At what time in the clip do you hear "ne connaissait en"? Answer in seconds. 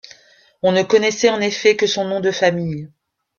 0.71-1.41